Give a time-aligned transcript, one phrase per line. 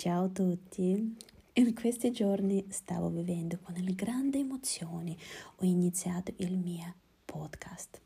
[0.00, 1.16] Ciao a tutti!
[1.54, 5.16] In questi giorni stavo vivendo con grande emozione.
[5.56, 6.94] Ho iniziato il mio
[7.24, 8.00] podcast.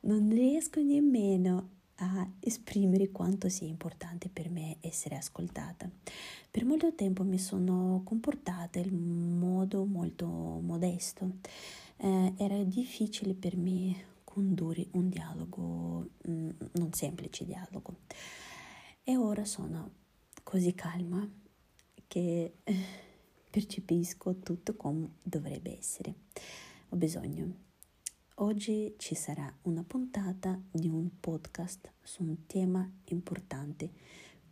[0.00, 5.90] Non riesco nemmeno a esprimere quanto sia importante per me essere ascoltata.
[6.50, 11.36] Per molto tempo mi sono comportata in modo molto modesto.
[11.96, 17.94] Eh, era difficile per me condurre un dialogo, mm, non semplice dialogo.
[19.02, 20.04] E ora sono
[20.48, 21.30] così calma
[22.06, 22.54] che
[23.50, 26.14] percepisco tutto come dovrebbe essere.
[26.88, 27.66] Ho bisogno.
[28.36, 33.90] Oggi ci sarà una puntata di un podcast su un tema importante,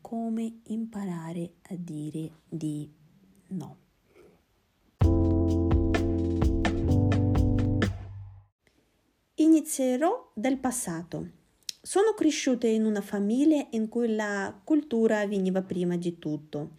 [0.03, 2.93] come imparare a dire di
[3.49, 3.77] no.
[9.37, 11.46] Inizierò dal passato.
[11.87, 16.71] Sono cresciuta in una famiglia in cui la cultura veniva prima di tutto.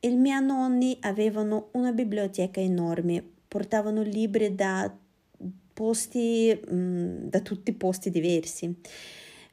[0.00, 4.94] I miei nonni avevano una biblioteca enorme, portavano libri da
[5.72, 8.70] posti, mm, da tutti posti diversi.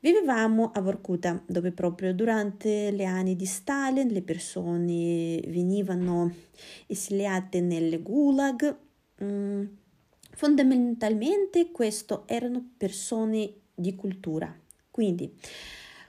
[0.02, 6.34] Vivevamo a Vorkuta, dove proprio durante gli anni di Stalin le persone venivano
[6.88, 8.78] esiliate nelle gulag.
[9.24, 9.64] Mm,
[10.32, 14.64] fondamentalmente queste erano persone di cultura
[14.96, 15.30] quindi,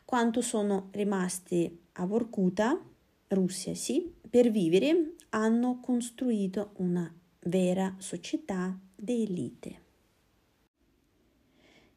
[0.05, 2.81] quanto sono rimasti a Vorkuta,
[3.27, 9.81] Russia sì, per vivere hanno costruito una vera società di.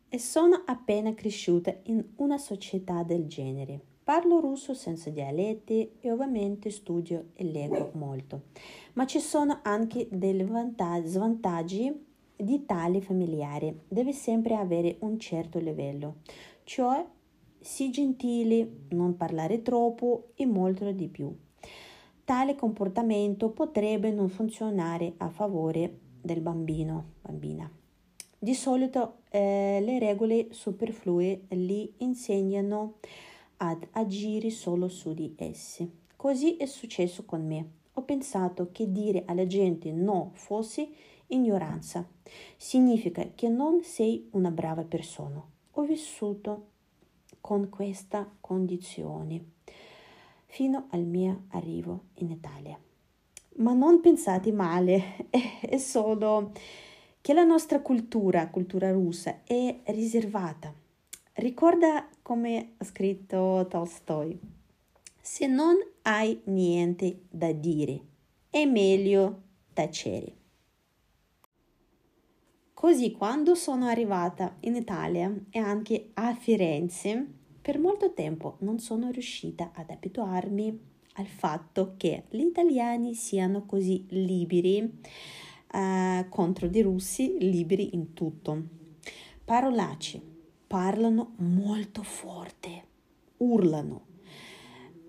[0.09, 3.79] E sono appena cresciuta in una società del genere.
[4.03, 8.45] Parlo russo senza dialetti e ovviamente studio e leggo molto,
[8.93, 13.81] ma ci sono anche dei vantaggi, svantaggi di tale familiare.
[13.87, 16.21] Deve sempre avere un certo livello
[16.69, 17.03] cioè
[17.59, 21.35] sii gentili, non parlare troppo e molto di più.
[22.23, 27.67] Tale comportamento potrebbe non funzionare a favore del bambino, bambina.
[28.37, 32.97] Di solito eh, le regole superflue li insegnano
[33.57, 35.91] ad agire solo su di essi.
[36.15, 37.67] Così è successo con me.
[37.93, 40.87] Ho pensato che dire alla gente no fosse
[41.25, 42.07] ignoranza.
[42.57, 45.43] Significa che non sei una brava persona
[45.79, 46.67] ho vissuto
[47.39, 49.51] con questa condizione
[50.45, 52.77] fino al mio arrivo in Italia.
[53.57, 55.29] Ma non pensate male,
[55.61, 56.51] è solo
[57.21, 60.73] che la nostra cultura, cultura russa, è riservata.
[61.33, 64.37] Ricorda come ha scritto Tolstoi,
[65.21, 68.01] se non hai niente da dire,
[68.49, 69.41] è meglio
[69.71, 70.38] tacere.
[72.79, 77.27] Così quando sono arrivata in Italia e anche a Firenze,
[77.61, 80.79] per molto tempo non sono riuscita ad abituarmi
[81.15, 85.01] al fatto che gli italiani siano così liberi
[85.73, 88.63] eh, contro i russi, liberi in tutto.
[89.43, 90.21] Parolacci,
[90.65, 92.83] parlano molto forte,
[93.39, 94.05] urlano,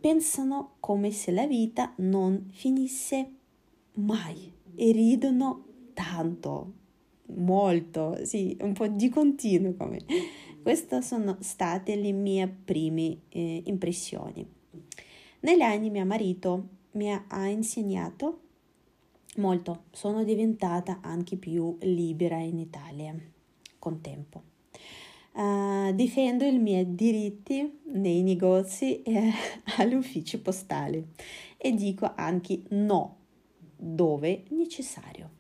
[0.01, 3.31] pensano come se la vita non finisse
[3.93, 6.79] mai e ridono tanto
[7.37, 9.99] molto, sì, un po' di continuo come.
[10.63, 14.47] Queste sono state le mie prime eh, impressioni.
[15.41, 18.41] Negli anni mio marito mi ha insegnato
[19.37, 23.15] molto, sono diventata anche più libera in Italia
[23.79, 24.49] con tempo.
[25.33, 29.31] Uh, difendo i miei diritti nei negozi e
[29.79, 31.07] agli uffici postali
[31.57, 33.17] e dico anche no
[33.77, 35.31] dove necessario.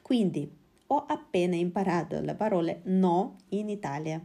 [0.00, 0.48] Quindi
[0.92, 4.22] ho appena imparato la parola no in Italia.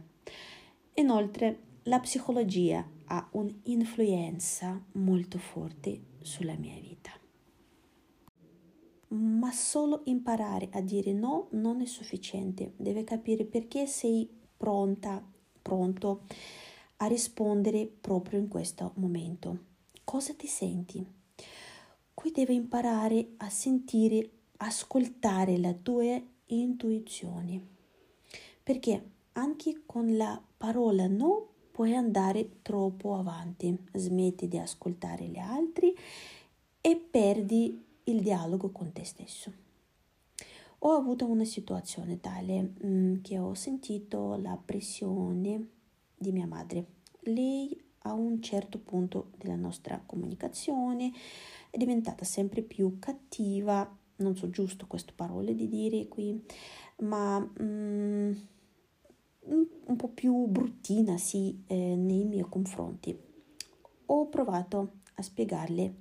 [0.94, 7.10] Inoltre, la psicologia ha un'influenza molto forte sulla mia vita.
[9.10, 15.26] Ma solo imparare a dire no non è sufficiente, deve capire perché sei pronta,
[15.62, 16.24] pronto
[16.98, 19.64] a rispondere proprio in questo momento.
[20.04, 21.02] Cosa ti senti?
[22.12, 27.64] Qui devi imparare a sentire, ascoltare la tua intuizioni.
[28.62, 29.02] Perché
[29.32, 35.94] anche con la parola no puoi andare troppo avanti, smetti di ascoltare gli altri
[36.80, 39.52] e perdi il dialogo con te stesso.
[40.80, 45.68] Ho avuto una situazione tale mm, che ho sentito la pressione
[46.16, 46.84] di mia madre.
[47.22, 51.12] Lei a un certo punto della nostra comunicazione
[51.70, 56.40] è diventata sempre più cattiva non so giusto queste parole di dire qui,
[56.98, 58.32] ma mm,
[59.44, 63.16] un po' più bruttina, sì, eh, nei miei confronti.
[64.10, 65.96] ho provato a spiegarle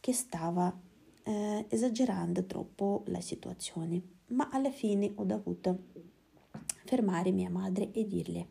[0.00, 0.74] che stava
[1.22, 5.78] eh, esagerando troppo la situazione, ma alla fine ho dovuto
[6.84, 8.48] fermare mia madre e dirle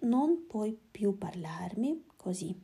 [0.00, 2.54] non puoi più parlarmi così.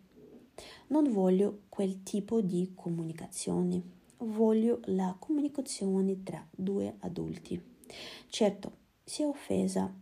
[0.89, 3.83] Non voglio quel tipo di comunicazione,
[4.25, 7.61] voglio la comunicazione tra due adulti.
[8.29, 8.73] Certo,
[9.05, 9.93] si è offesa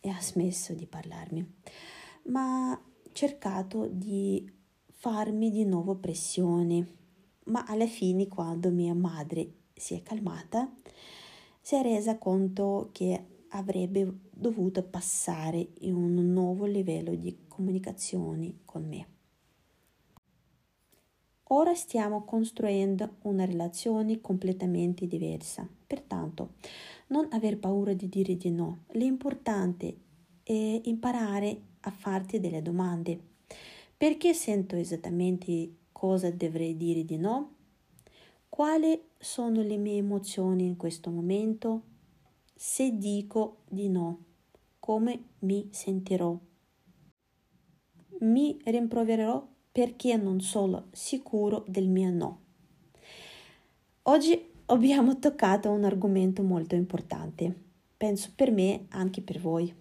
[0.00, 1.54] e ha smesso di parlarmi,
[2.24, 2.82] ma ha
[3.12, 4.50] cercato di
[4.88, 7.00] farmi di nuovo pressione.
[7.44, 10.72] Ma alla fine, quando mia madre si è calmata,
[11.60, 18.86] si è resa conto che avrebbe dovuto passare in un nuovo livello di comunicazione con
[18.86, 19.06] me.
[21.54, 26.54] Ora stiamo costruendo una relazione completamente diversa, pertanto
[27.08, 28.84] non aver paura di dire di no.
[28.92, 29.96] L'importante
[30.42, 33.20] è imparare a farti delle domande.
[33.94, 37.54] Perché sento esattamente cosa dovrei dire di no?
[38.48, 41.82] Quali sono le mie emozioni in questo momento?
[42.54, 44.24] Se dico di no,
[44.78, 46.34] come mi sentirò?
[48.20, 52.40] Mi rimprovererò perché non sono sicuro del mio no.
[54.02, 57.54] Oggi abbiamo toccato un argomento molto importante,
[57.96, 59.74] penso per me anche per voi.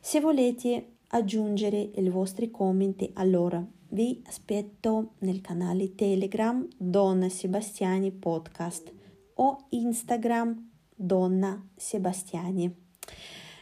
[0.00, 8.92] Se volete aggiungere i vostri commenti, allora vi aspetto nel canale Telegram Donna Sebastiani Podcast
[9.34, 12.74] o Instagram Donna Sebastiani.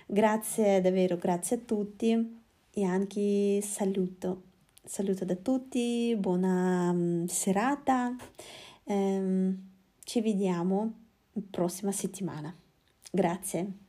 [0.07, 4.54] Grazie davvero, grazie a tutti e anche saluto.
[4.87, 8.15] Saluto da tutti, buona um, serata.
[8.85, 9.71] Um,
[10.05, 10.93] ci vediamo
[11.51, 12.55] prossima settimana.
[13.11, 13.84] Grazie.